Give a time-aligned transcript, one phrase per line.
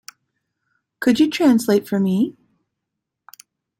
[0.99, 2.35] Could you translate for me?